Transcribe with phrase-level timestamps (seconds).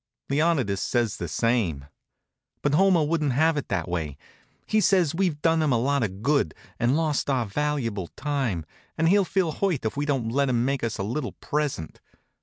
[0.31, 1.85] Leonidas says the same.
[2.63, 4.17] But Homer wouldn't have it that way.
[4.65, 8.65] He says we've done him a lot of good, and lost our valuable time,
[8.97, 12.01] and he'll feel hurt if we don't let him make us a little present.